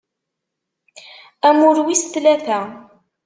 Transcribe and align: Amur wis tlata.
Amur 1.47 1.77
wis 1.85 2.03
tlata. 2.13 2.59